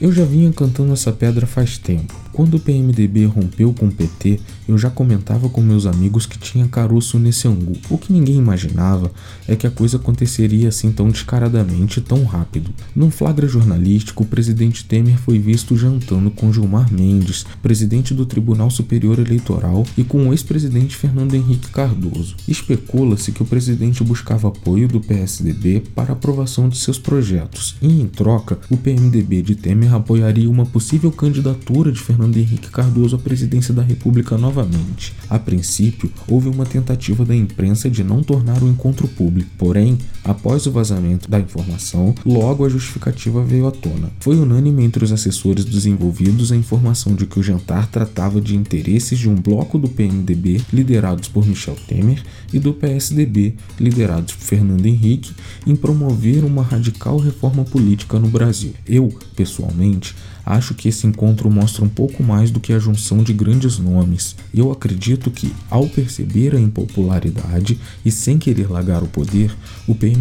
Eu 0.00 0.12
já 0.12 0.24
vinha 0.24 0.52
cantando 0.52 0.92
essa 0.92 1.12
pedra 1.12 1.46
faz 1.46 1.78
tempo. 1.78 2.21
Quando 2.32 2.54
o 2.54 2.60
PMDB 2.60 3.26
rompeu 3.26 3.74
com 3.74 3.86
o 3.86 3.92
PT, 3.92 4.40
eu 4.66 4.78
já 4.78 4.88
comentava 4.88 5.50
com 5.50 5.60
meus 5.60 5.84
amigos 5.84 6.24
que 6.24 6.38
tinha 6.38 6.66
caroço 6.66 7.18
nesse 7.18 7.46
angu. 7.46 7.76
O 7.90 7.98
que 7.98 8.12
ninguém 8.12 8.36
imaginava 8.36 9.12
é 9.46 9.54
que 9.54 9.66
a 9.66 9.70
coisa 9.70 9.98
aconteceria 9.98 10.68
assim 10.68 10.90
tão 10.90 11.10
descaradamente 11.10 11.98
e 11.98 12.02
tão 12.02 12.24
rápido. 12.24 12.70
Num 12.96 13.10
flagra 13.10 13.46
jornalístico, 13.46 14.22
o 14.22 14.26
presidente 14.26 14.84
Temer 14.84 15.18
foi 15.18 15.38
visto 15.38 15.76
jantando 15.76 16.30
com 16.30 16.52
Gilmar 16.52 16.90
Mendes, 16.90 17.44
presidente 17.62 18.14
do 18.14 18.24
Tribunal 18.24 18.70
Superior 18.70 19.18
Eleitoral, 19.18 19.84
e 19.96 20.02
com 20.02 20.28
o 20.28 20.32
ex-presidente 20.32 20.96
Fernando 20.96 21.34
Henrique 21.34 21.70
Cardoso. 21.70 22.36
Especula-se 22.48 23.32
que 23.32 23.42
o 23.42 23.46
presidente 23.46 24.02
buscava 24.02 24.48
apoio 24.48 24.88
do 24.88 25.00
PSDB 25.00 25.82
para 25.94 26.14
aprovação 26.14 26.68
de 26.68 26.78
seus 26.78 26.98
projetos, 26.98 27.76
e 27.82 28.00
em 28.00 28.06
troca, 28.06 28.58
o 28.70 28.76
PMDB 28.76 29.42
de 29.42 29.54
Temer 29.54 29.92
apoiaria 29.92 30.48
uma 30.48 30.64
possível 30.64 31.10
candidatura 31.12 31.92
de 31.92 32.00
Fernando 32.00 32.21
Fernando 32.22 32.36
Henrique 32.36 32.70
Cardoso 32.70 33.16
à 33.16 33.18
presidência 33.18 33.74
da 33.74 33.82
República 33.82 34.38
novamente. 34.38 35.12
A 35.28 35.40
princípio, 35.40 36.08
houve 36.28 36.48
uma 36.48 36.64
tentativa 36.64 37.24
da 37.24 37.34
imprensa 37.34 37.90
de 37.90 38.04
não 38.04 38.22
tornar 38.22 38.62
o 38.62 38.68
encontro 38.68 39.08
público, 39.08 39.50
porém, 39.58 39.98
após 40.24 40.66
o 40.66 40.70
vazamento 40.70 41.30
da 41.30 41.40
informação, 41.40 42.14
logo 42.24 42.64
a 42.64 42.68
justificativa 42.68 43.42
veio 43.42 43.66
à 43.66 43.70
tona. 43.70 44.10
Foi 44.20 44.36
unânime 44.36 44.84
entre 44.84 45.04
os 45.04 45.12
assessores 45.12 45.64
dos 45.64 45.86
envolvidos 45.86 46.52
a 46.52 46.56
informação 46.56 47.14
de 47.14 47.26
que 47.26 47.38
o 47.38 47.42
jantar 47.42 47.86
tratava 47.88 48.40
de 48.40 48.56
interesses 48.56 49.18
de 49.18 49.28
um 49.28 49.34
bloco 49.34 49.78
do 49.78 49.88
PMDB 49.88 50.60
liderados 50.72 51.28
por 51.28 51.46
Michel 51.46 51.76
Temer 51.86 52.22
e 52.52 52.58
do 52.58 52.72
PSDB 52.72 53.54
liderados 53.78 54.34
por 54.34 54.44
Fernando 54.44 54.86
Henrique 54.86 55.34
em 55.66 55.74
promover 55.74 56.44
uma 56.44 56.62
radical 56.62 57.18
reforma 57.18 57.64
política 57.64 58.18
no 58.18 58.28
Brasil. 58.28 58.72
Eu, 58.86 59.12
pessoalmente, 59.34 60.14
acho 60.44 60.74
que 60.74 60.88
esse 60.88 61.06
encontro 61.06 61.50
mostra 61.50 61.84
um 61.84 61.88
pouco 61.88 62.22
mais 62.22 62.50
do 62.50 62.60
que 62.60 62.72
a 62.72 62.78
junção 62.78 63.22
de 63.22 63.32
grandes 63.32 63.78
nomes. 63.78 64.36
Eu 64.52 64.72
acredito 64.72 65.30
que, 65.30 65.52
ao 65.70 65.88
perceber 65.88 66.54
a 66.54 66.60
impopularidade 66.60 67.78
e 68.04 68.10
sem 68.10 68.38
querer 68.38 68.70
largar 68.70 69.02
o 69.02 69.08
poder, 69.08 69.54
o 69.86 69.94
PMDB 69.94 70.11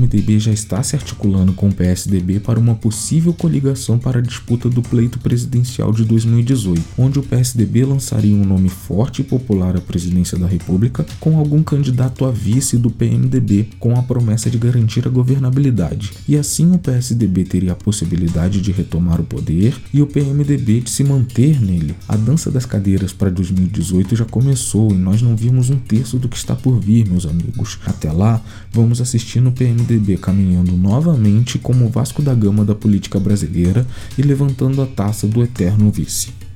já 0.42 0.52
está 0.52 0.82
se 0.82 0.96
articulando 0.96 1.54
com 1.54 1.70
o 1.70 1.74
PSDB 1.74 2.40
para 2.40 2.60
uma 2.60 2.76
possível 2.76 3.34
coligação 3.34 4.00
para 4.00 4.20
a 4.20 4.22
disputa 4.22 4.70
do 4.70 4.82
pleito 4.82 5.20
presidencial 5.20 5.94
de 5.94 6.04
2018, 6.04 6.82
onde 6.98 7.20
o 7.20 7.24
PSDB 7.24 7.86
lançaria 7.86 8.36
um 8.36 8.44
nome 8.44 8.70
forte 8.70 9.22
e 9.22 9.24
popular 9.24 9.78
à 9.78 9.82
presidência 9.82 10.38
da 10.38 10.48
República 10.48 11.06
com 11.20 11.38
algum 11.38 11.62
candidato 11.62 12.26
a 12.26 12.32
vice 12.32 12.78
do 12.78 12.90
PMDB 12.90 13.68
com 13.80 13.98
a 13.98 14.02
promessa 14.02 14.50
de 14.50 14.58
garantir 14.58 15.06
a 15.06 15.10
governabilidade. 15.10 16.12
E 16.28 16.36
assim 16.36 16.72
o 16.72 16.80
PSDB 16.80 17.44
teria 17.44 17.74
a 17.74 17.76
possibilidade 17.76 18.62
de 18.62 18.72
retomar 18.72 19.22
o 19.22 19.26
poder 19.26 19.76
e 19.94 20.02
o 20.02 20.08
PMDB 20.08 20.82
de 20.82 20.90
se 20.90 21.04
manter 21.04 21.62
nele. 21.62 21.96
A 22.08 22.16
dança 22.16 22.50
das 22.50 22.66
cadeiras 22.66 23.14
para 23.14 23.30
2018 23.30 24.16
já 24.16 24.26
começou 24.26 24.92
e 24.92 24.98
nós 24.98 25.22
não 25.22 25.36
vimos 25.36 25.70
um 25.70 25.78
terço 25.78 26.18
do 26.18 26.28
que 26.28 26.38
está 26.38 26.56
por 26.56 26.80
vir, 26.80 27.08
meus 27.08 27.26
amigos. 27.26 27.80
Até 27.86 28.12
lá, 28.12 28.42
vamos 28.72 29.02
assistir 29.02 29.40
no 29.40 29.52
PMDB 29.52 29.81
caminhando 30.18 30.74
novamente 30.74 31.58
como 31.58 31.90
Vasco 31.90 32.22
da 32.22 32.34
Gama 32.34 32.64
da 32.66 32.76
política 32.76 33.20
brasileira 33.20 33.86
e 34.18 34.22
levantando 34.22 34.82
a 34.82 34.86
taça 34.86 35.28
do 35.28 35.42
eterno 35.44 35.92
vice. 35.92 36.51